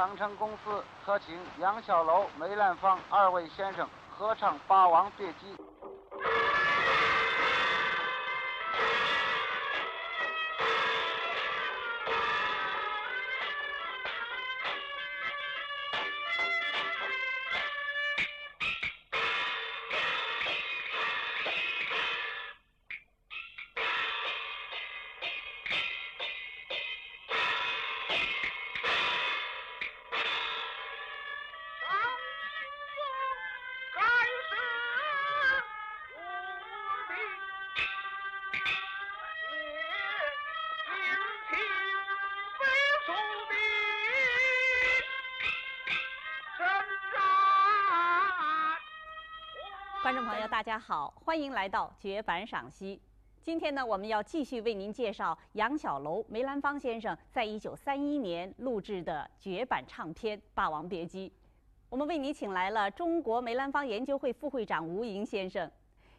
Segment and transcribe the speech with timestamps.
[0.00, 5.54] 长城公司特请杨小楼、梅兰芳二位先生合唱《霸王别姬》。
[50.02, 53.00] 观众朋友，大家好，欢迎来到绝版赏析。
[53.42, 61.28] 今天呢，我们要继续为您介绍杨小楼、梅兰芳先生在一九三一年录制的绝版唱片《霸王别姬》。
[61.88, 65.70] 我们为您请来了中国梅兰芳研究会副会长吴莹先生。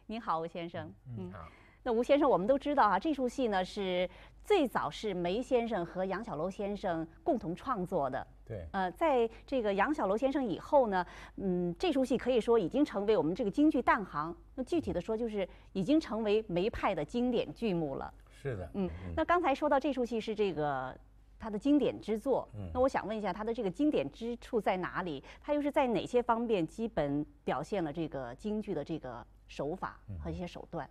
[0.06, 0.92] 您好，吴先生。
[1.18, 1.40] 嗯，好。
[1.82, 4.08] 那吴先生，我们都知道啊，这出戏呢是
[4.44, 8.24] 最早是梅先生和杨小楼先生共同创作的。
[8.46, 8.64] 对。
[8.72, 11.04] 呃，在这个杨小楼先生以后呢，
[11.36, 14.34] 嗯，这出戏可以说已经成为我们这个京剧旦行。
[14.54, 18.12] 那具体的说，就是已经成为梅派的经典剧目了。
[18.30, 18.70] 是的。
[18.74, 18.88] 嗯。
[19.16, 20.96] 那刚才说到这出戏是这个
[21.36, 22.48] 它的经典之作。
[22.54, 22.70] 嗯。
[22.72, 25.22] 那我想问一下，它的这个经典之处在哪里？
[25.40, 30.88] 它又是在哪些方面基本表现了这个京剧的这个手法和一些手段？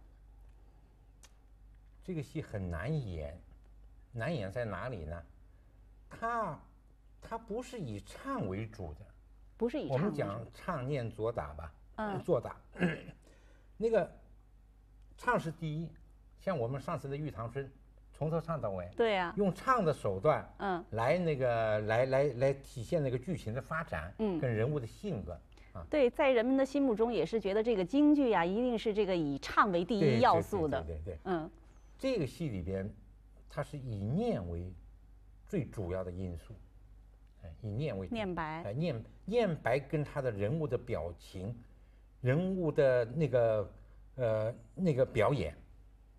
[2.03, 3.39] 这个戏很难演，
[4.11, 5.23] 难演在哪里呢？
[6.09, 6.59] 它，
[7.21, 8.99] 它不是以唱为主的，
[9.55, 12.57] 不是以我们讲唱念做打吧，嗯，做打，
[13.77, 14.11] 那个
[15.17, 15.89] 唱是第一，
[16.39, 17.65] 像我们上次的《玉堂春》，
[18.11, 25.39] 从头唱到尾，对呀，用唱的手段，嗯，来那个来来来体现那个剧情的发展，嗯，跟人物的性格，
[25.73, 31.49] 啊，对，在人们的心目中也是觉得这个京剧呀，一定是这个以唱为第一要素的，对对对，嗯。
[32.01, 32.91] 这个戏里边，
[33.47, 34.73] 它是以念为
[35.47, 36.55] 最主要的因素，
[37.43, 41.55] 哎，以念为念白，哎，念念白跟他的人物的表情，
[42.21, 43.71] 人物的那个
[44.15, 45.55] 呃那个表演，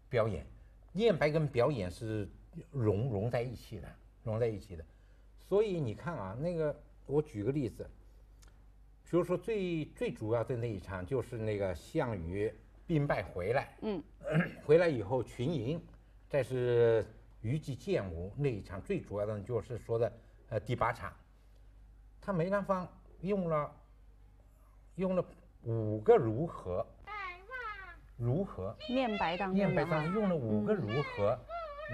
[0.09, 0.47] 表演，
[0.93, 2.29] 念白跟表演是
[2.71, 3.89] 融融在一起的，
[4.23, 4.85] 融在一起的。
[5.41, 7.85] 所以你看啊，那个我举个例子，
[9.11, 12.55] 比如说最最主要的那一场就是那个项羽。
[12.87, 14.03] 兵败回来，嗯，
[14.65, 15.81] 回来以后群营，
[16.29, 17.05] 再是
[17.41, 20.13] 虞姬剑舞那一场，最主要的就是说的
[20.49, 21.13] 呃第八场，
[22.21, 22.87] 他梅兰芳
[23.21, 23.73] 用了
[24.97, 25.25] 用了
[25.63, 26.87] 五个如何，
[28.17, 31.39] 如何念白当念白当用了五个如何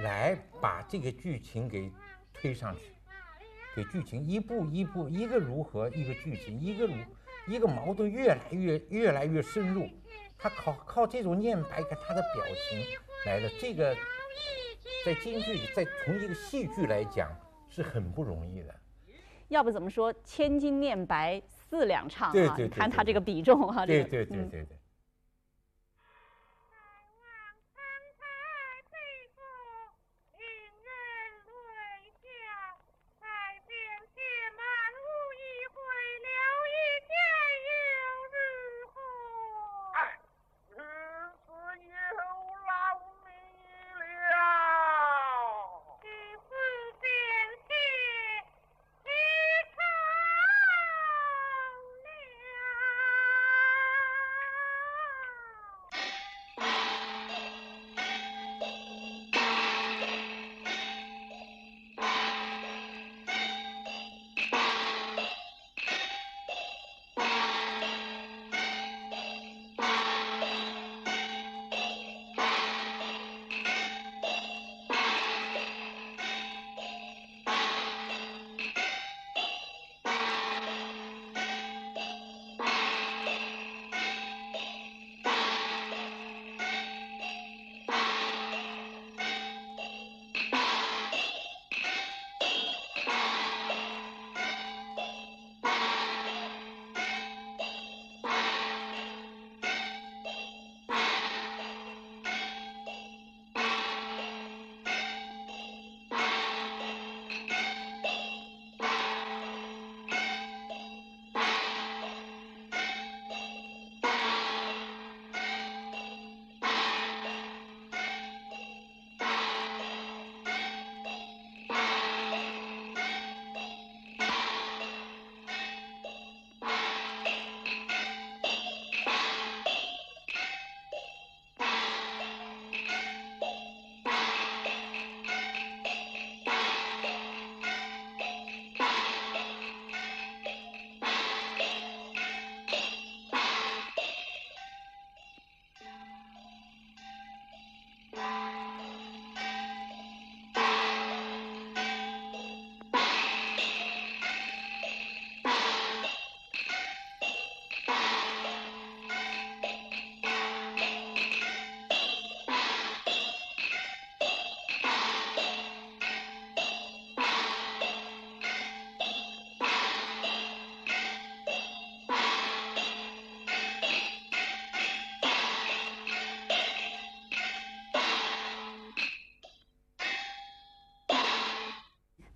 [0.02, 1.90] 来把这个剧情给
[2.32, 2.92] 推上去，
[3.76, 6.94] 给剧情一步一步一个如何一个剧情一个如
[7.46, 9.88] 一个矛盾越来越越来越深入。
[10.38, 12.84] 他靠靠这种念白跟他的表情
[13.26, 13.94] 来的，这个
[15.04, 17.28] 在京剧，在从一个戏剧来讲
[17.68, 18.74] 是很不容易的。
[19.48, 22.56] 要不怎么说千金念白四两唱啊？
[22.56, 24.77] 你看他这个比重哈，对对对对对。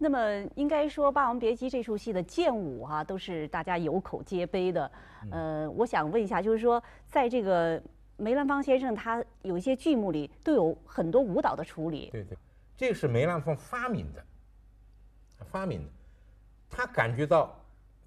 [0.03, 0.19] 那么
[0.57, 4.91] 应该说《霸王别姬》这出戏的剑舞哈、都是大家有口皆碑的。
[5.31, 7.81] 呃，我想问一下，就是说，在这个
[8.17, 12.09] 梅兰芳先生他有一些剧目里都有很多舞蹈的处理。
[12.11, 12.37] 对对，
[12.77, 14.25] 这个是梅兰芳发明的，
[15.45, 15.89] 发明的。
[16.69, 17.57] 他感觉到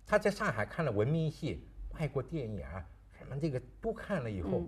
[0.05, 1.65] 他在上海看了文明戏、
[1.97, 2.83] 外国电影啊，
[3.17, 4.63] 什么这个都看了以后，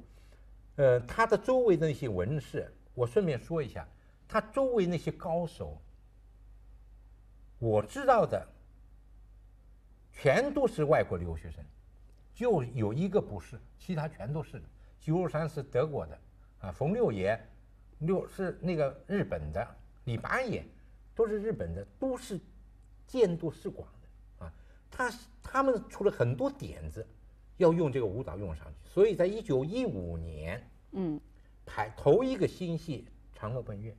[0.77, 3.85] 呃，他的周围的那些文士，我顺便说一下，
[4.29, 5.77] 他周围那些高手，
[7.59, 8.47] 我知道的
[10.11, 11.63] 全都是外国留学生，
[12.33, 14.65] 就有一个不是，其他全都是的。
[14.99, 16.19] 九二三是德国的，
[16.59, 17.39] 啊，冯六爷，
[17.99, 19.67] 六是那个日本的，
[20.05, 20.65] 李八爷
[21.15, 22.39] 都是日本的，都是
[23.05, 24.53] 见多识广的啊。
[24.89, 25.11] 他
[25.41, 27.05] 他们出了很多点子，
[27.57, 30.61] 要用这个舞蹈用上去，所以在一九一五年
[30.91, 31.19] 嗯，
[31.65, 33.07] 排头一个新戏
[33.39, 33.95] 《嫦娥奔月》，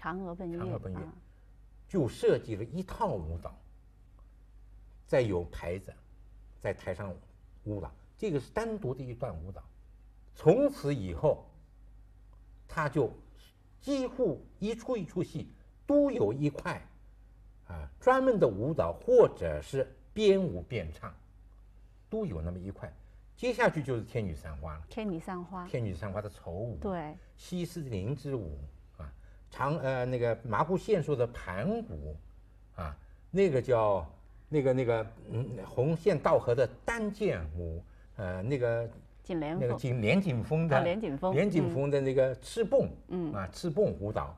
[0.00, 0.58] 嫦娥奔月。
[0.58, 1.14] 嫦娥奔月啊
[1.90, 3.52] 就设计了一套舞蹈，
[5.08, 5.92] 再有牌子，
[6.60, 7.12] 在台上
[7.64, 9.60] 舞蹈，这个是单独的一段舞蹈。
[10.36, 11.44] 从此以后，
[12.68, 13.12] 他就
[13.80, 15.52] 几乎一出一出戏
[15.84, 16.80] 都有一块
[17.66, 21.12] 啊专门的舞蹈，或者是边舞边唱，
[22.08, 22.90] 都有那么一块。
[23.36, 25.66] 接下去就是《天女散花》了，天女散花《。
[25.68, 28.79] 天女散花》的丑舞，对，西施灵之舞啊，
[29.50, 32.16] 长呃那个麻姑献术的盘古
[32.76, 32.96] 啊，
[33.30, 34.06] 那个叫
[34.48, 37.82] 那个那个嗯红线道合的单剑舞，
[38.16, 38.88] 呃那个
[39.22, 39.58] 锦莲。
[39.58, 44.36] 那个锦连锦峰的啊连锦峰连锦峰的那个赤蹦，嗯啊赤蹦舞蹈，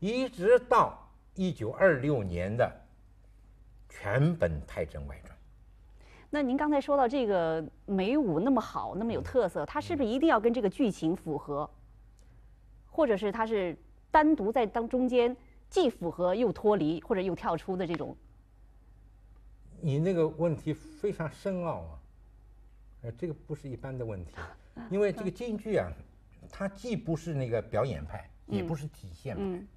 [0.00, 0.98] 一直到
[1.34, 2.70] 一九二六年的
[3.88, 5.36] 全本太真外传。
[6.28, 11.70] 那您刚才说到这个美舞那么好，那么有特色，它是不是一定要跟这个剧情符合，
[12.90, 13.74] 或者是它是
[14.16, 15.36] 单独在当中间
[15.68, 18.16] 既符合又脱离或者又跳出的这种？
[19.82, 21.98] 你那个问题非常深奥啊，
[23.02, 24.32] 呃，这个不是一般的问题，
[24.88, 25.92] 因为这个京剧啊，
[26.50, 29.68] 它既不是那个表演派，也不是体现派，嗯。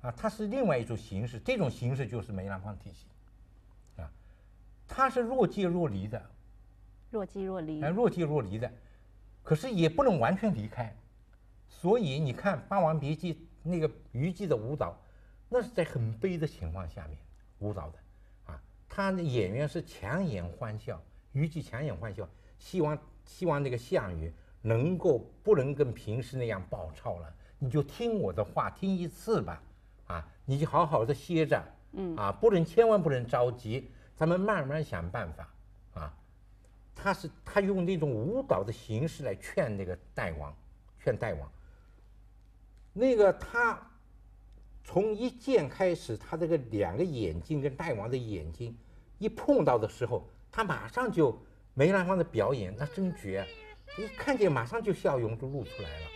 [0.00, 3.06] 啊，它是另外一种形式，这种形式就是梅兰芳体系，
[4.02, 4.10] 啊，
[4.88, 6.20] 它是若即若离的，
[7.12, 7.80] 若即若离。
[7.80, 7.88] 哎，。
[7.90, 8.68] 若即若离的，
[9.44, 10.92] 可是也不能完全离开，
[11.68, 13.34] 所以你看《霸王别姬》
[13.68, 14.98] 那个虞姬的舞蹈，
[15.48, 17.18] 那是在很悲的情况下面
[17.58, 17.98] 舞蹈的，
[18.46, 21.00] 啊，他的演员是强颜欢笑，
[21.32, 24.32] 虞姬强颜欢笑，希望希望那个项羽
[24.62, 29.62] 能够不能跟平时那样暴躁了，你就听我的话，听一次吧，
[30.06, 35.54] 啊，你就好好的歇着，嗯，啊，不能千万不能着急，咱们慢慢想办法，
[35.94, 36.14] 啊。
[37.00, 40.52] 他是他用那种舞蹈的形式来劝那个大王，
[40.98, 41.48] 劝大王。
[42.98, 43.80] 那个他
[44.82, 48.76] 从一见开始，他这个两个眼睛跟大王的眼睛
[49.18, 51.40] 一碰到的时候，他马上就
[51.74, 53.46] 梅兰芳的表演那真绝，
[53.96, 56.06] 一看见马上就笑容就露出来了。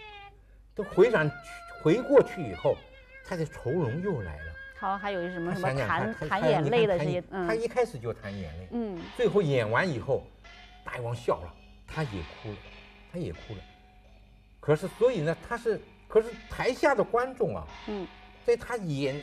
[0.75, 1.37] 都回转去
[1.81, 2.77] 回过去以后，
[3.25, 4.53] 他的愁容又来了。
[4.81, 6.99] 好，还有什么他什么弹弹眼泪的
[7.31, 10.27] 嗯他一开始就弹眼泪，嗯，最后演完以后，
[10.85, 11.55] 大王笑了，
[11.87, 12.57] 他也哭了，
[13.13, 13.61] 他也哭了。
[14.59, 15.81] 可是，所以呢，他是，
[16.13, 18.07] 可是台下的观众啊，嗯，
[18.45, 19.19] 在他演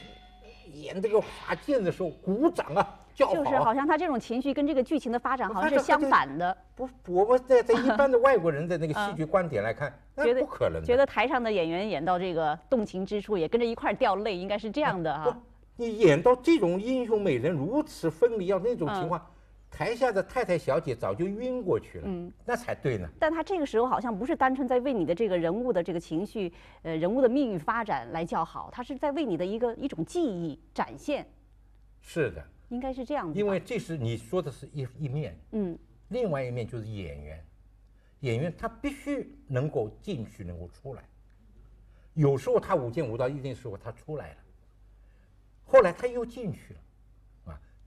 [0.73, 3.35] 演这个华剑的时候，鼓掌啊，叫好啊。
[3.35, 10.87] 就是好像他这种情绪跟这个剧情的发展好像是相反的，不，我们在在一般的外国人的那个啊 戏剧观点来看，那觉得不可能的。
[10.87, 15.37] 觉得台上的演员演到这个动情之处，也跟着一块掉泪，应该是这样的不哈。，
[15.75, 19.23] 你演到这种英雄美人如此分离，要那种嗯情况，
[19.79, 22.29] 台下的太太小姐早就晕过去了，嗯。
[22.45, 23.07] 那才对呢。
[23.17, 31.25] 但他这个时候好像不是单纯在为你的这个人物的这个情绪，呃，人物的命运发展来叫好，他是在为你的一个一种记忆展现，
[32.01, 33.39] 是的，应该是这样的。
[33.39, 35.79] 因为这是你说的是一一面，嗯。
[36.09, 37.45] 另外一面就是演员，
[38.19, 41.01] 演员他必须能够进去，能够出来。
[42.15, 44.37] 有时候他舞剑舞到一定时候他出来了，
[45.63, 46.83] 后来他又进去了，啊，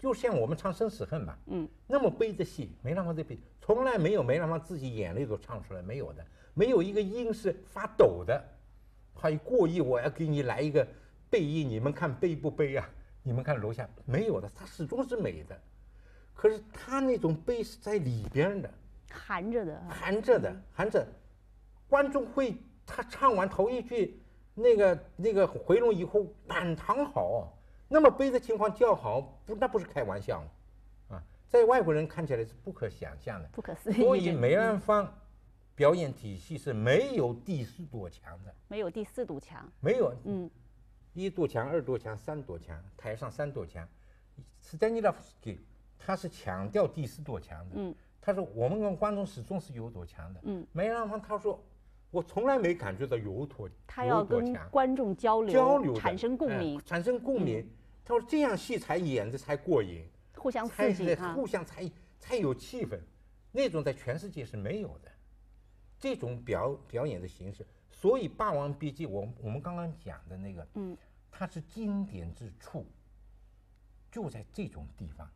[0.03, 8.45] 就像我们唱《生死恨》吧，嗯，那么悲的戏，梅兰芳这悲从来没有梅兰芳自己眼泪都唱出来，没有的，没有一个音是发抖的，
[9.15, 10.85] 他一过意我要给你来一个
[11.31, 12.91] 背音，你们看悲不悲啊？
[13.23, 15.57] 你们看楼下没有的，他始终是美的。
[16.35, 18.69] 可是他那种悲是在里边的，
[19.09, 21.07] 含着的啊，含着的，含着。
[21.89, 24.21] 观众会，他唱完头一句，
[24.53, 27.57] 那个那个回笼以后满堂好，
[27.93, 30.43] 那么悲的情况较好，不那不是开玩笑
[31.09, 33.47] 啊，在外国人看起来是不可想象的。
[33.53, 33.97] 不可思议。
[33.97, 35.15] 所以梅兰芳
[35.75, 39.71] 表演体系是没有第四堵墙的，没有第四堵墙。
[39.81, 40.51] 没有嗯
[41.13, 43.87] 一堵墙、二堵墙、三堵墙，台上三堵墙，
[44.59, 45.61] 斯丹尼拉夫斯基
[45.99, 51.63] 他是强调第四堵墙的，嗯，他说我们跟观众始终是有堵墙的，嗯，梅兰芳他说
[52.11, 57.69] 我从来没感觉到有多他要跟有多强，观众交流，交流产生共哎鸣，嗯产生共鸣。
[58.05, 60.05] 他说这样戏才演的才过瘾，
[60.37, 61.33] 互相才刺激哈。
[61.35, 62.99] 互相才才有气氛，
[63.51, 65.11] 那种在全世界是没有的，
[65.99, 67.67] 这种表表演的形式。
[67.91, 70.97] 所以《霸王别姬》，我我们刚刚讲的那个，嗯，
[71.31, 72.85] 它是经典之处，
[74.11, 75.31] 就在这种地方。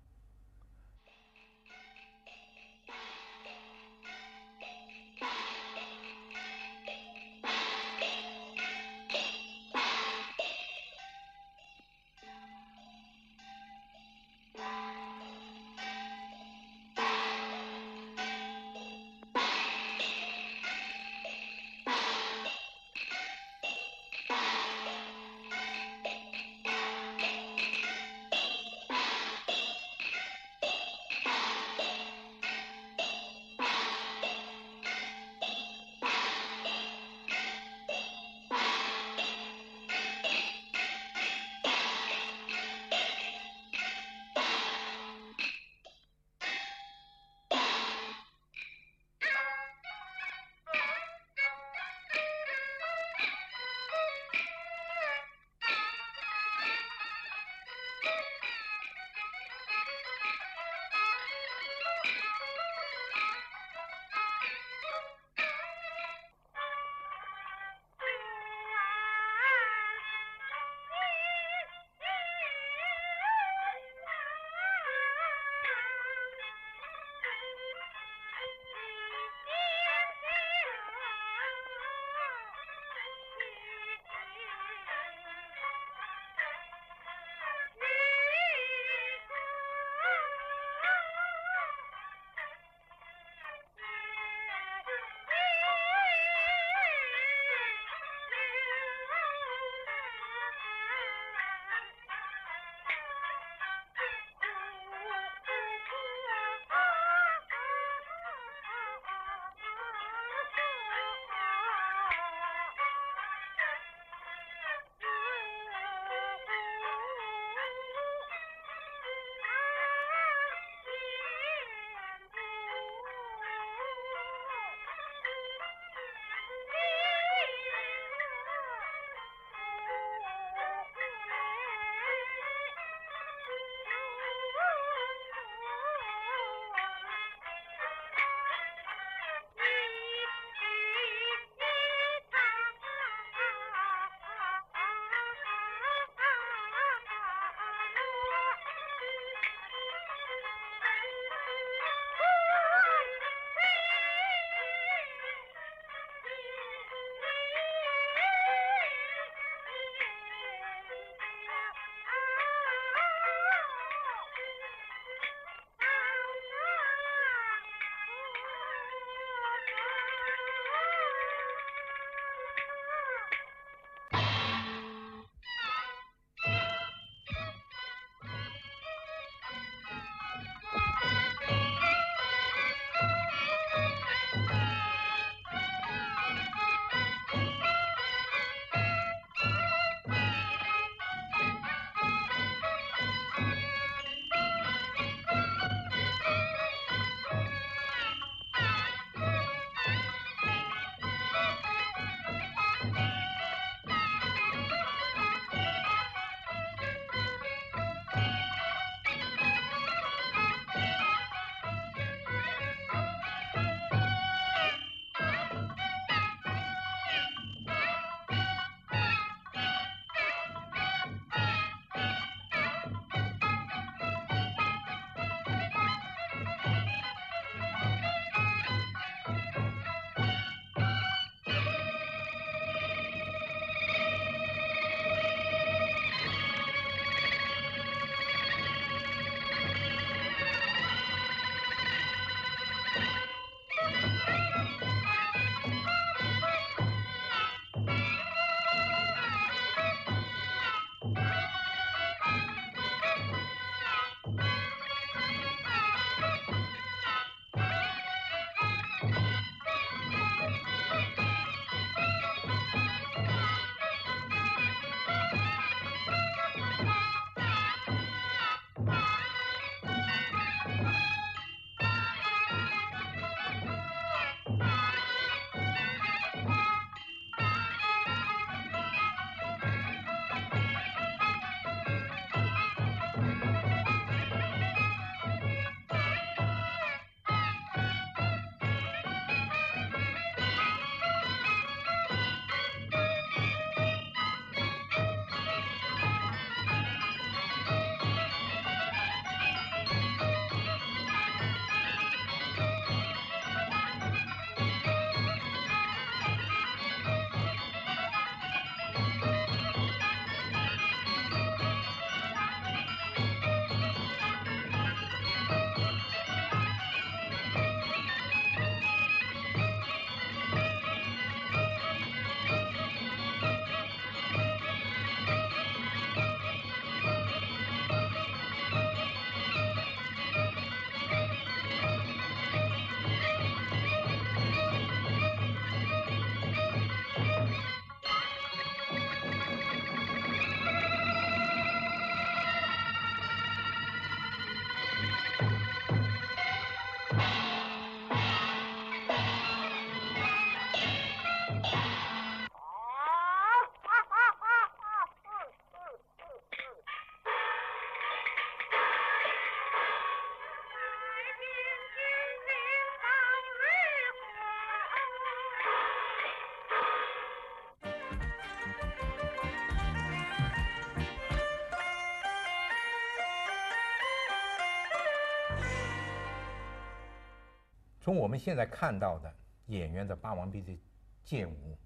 [378.07, 379.35] 从我们现在看到的
[379.67, 380.77] 演员的《霸王别姬》
[381.25, 381.77] 剑舞，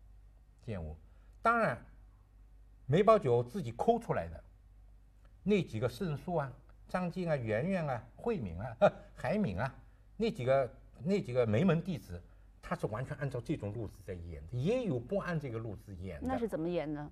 [0.61, 0.95] 剑舞，
[1.41, 1.83] 当然
[2.85, 4.45] 梅葆玖自己抠出来的
[5.43, 6.53] 那几个圣书啊，
[6.87, 8.77] 张晋啊、圆圆啊、慧敏啊、
[9.17, 9.75] 海敏啊，
[10.19, 10.71] 那几个
[11.03, 12.23] 那几个梅门弟子，
[12.61, 16.29] 他是完全按照这种路子在演的，也有不按这个路子演的。
[16.29, 17.11] 那是怎么演呢？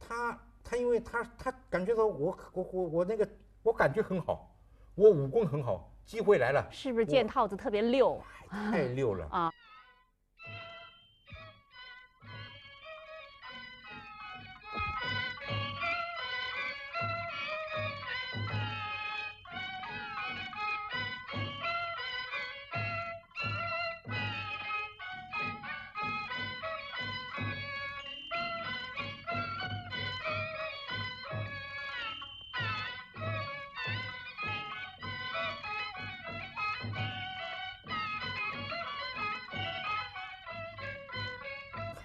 [0.00, 3.28] 他他因为他他感觉到我我我我那个
[3.62, 4.52] 我感觉很好，
[4.96, 8.18] 我武功很好，机会来了，是不是建套子特别溜？
[8.50, 9.26] 太溜了。
[9.30, 9.52] 啊？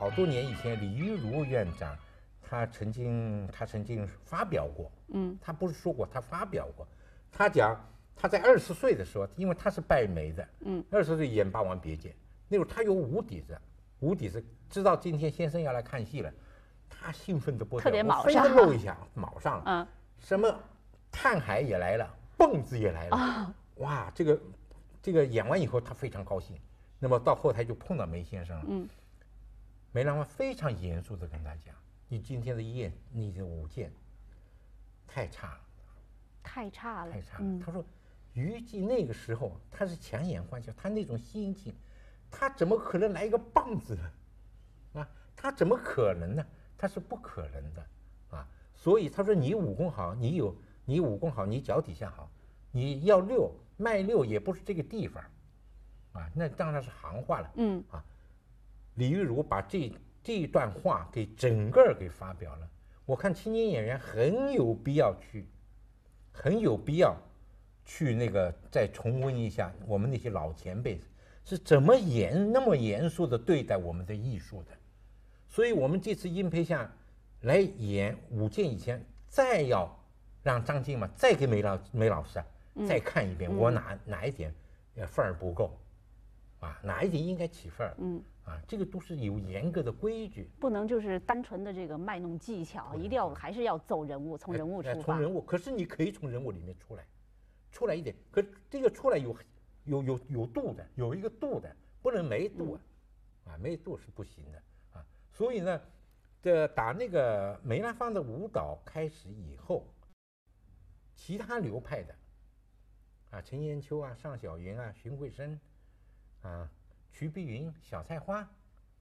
[0.04, 1.98] 好多年以前，李玉茹院长，
[2.42, 6.86] 他曾经他曾经发表过，嗯，他不是说过，他发表过，
[7.32, 7.74] 他讲
[8.14, 12.10] 他在二十岁的时候，因为他是拜梅的，嗯，二十岁演《霸王别姬》，
[12.50, 13.58] 那时候他有无底子，
[14.02, 16.30] 无底子，知道今天先生要来看戏了，
[16.90, 18.44] 他兴奋的不得了，特别我非卯上。
[18.44, 19.88] 得露一下，卯上了，嗯，
[20.20, 20.54] 什么
[21.10, 23.56] 探海也来了，蹦子也来了，啊。
[23.76, 24.42] 哇，这个
[25.02, 26.58] 这个演完以后他非常高兴，
[27.00, 28.90] 那么到后台就碰到梅先生了，嗯，
[29.94, 31.74] 梅兰芳非常严肃的跟他讲
[32.10, 33.94] ：“你今天的演，你的舞剑
[35.08, 35.62] 太差了，
[36.42, 37.44] 太差了，太差了。
[37.44, 37.86] 嗯他说
[38.34, 41.76] ：“于季那个时候他是强颜欢笑，他那种心境，
[42.32, 45.00] 他怎么可能来一个棒子呢？
[45.00, 46.44] 啊，他怎么可能呢？
[46.76, 47.86] 他是不可能的
[48.32, 48.48] 啊！
[48.74, 52.32] 所以他说你武功好，你有你武功好，你脚底下好，
[52.72, 55.24] 你要六卖六也不是这个地方，
[56.14, 57.52] 啊，那当然是行话了。
[57.58, 57.84] 嗯
[58.96, 59.92] 李玉茹把这
[60.24, 62.70] 这一段话给整个给发表了。
[63.06, 65.46] 我看青年演员很有必要去，
[66.32, 67.16] 很有必要
[67.84, 71.00] 去那个再重温一下我们那些老前辈
[71.44, 74.72] 是怎么严那么严肃的对待我们的艺术的。
[75.50, 76.90] 所以我们这次殷培相
[77.42, 79.94] 来演舞剑以前，再要
[80.42, 82.46] 让张静嘛再给梅老梅老师啊
[82.88, 84.54] 再看一遍，我哪哪一点
[84.96, 85.78] 呃份儿不够，
[86.62, 90.50] 啊哪一点应该起份儿，嗯，啊这个都是有严格的规矩。
[90.60, 94.94] 不能就是单纯的这个卖弄技巧，一定要还是要走人物，从人物出发。
[94.94, 97.06] 哎从人物，可是你可以从人物里面出来，
[97.72, 99.36] 出来一点，可这个出来有
[99.86, 102.74] 有有有度的，有一个度的，不能没度
[103.46, 105.06] 啊，啊没度是不行的啊。
[105.32, 105.82] 所以呢，
[106.42, 109.88] 这打那个梅兰芳的舞蹈开始以后，
[111.16, 112.16] 其他流派的
[113.32, 115.60] 啊，陈延秋啊、尚小云啊、荀慧生
[116.42, 116.70] 啊、
[117.14, 118.50] 瞿碧云、小菜花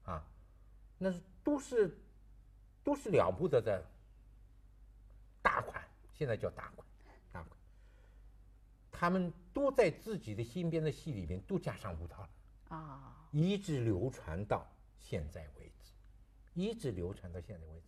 [0.04, 0.22] 啊，
[0.98, 1.98] 那是都是
[2.84, 3.82] 都是了不得的
[5.40, 6.86] 大款，现在叫大款，
[7.32, 7.56] 大款。
[8.90, 12.30] 他们都在自己的新编的戏里面都加上舞蹈了，
[12.68, 14.66] 啊，一直流传到
[14.98, 15.90] 现在为止，
[16.54, 17.86] 一直流传到现在为止。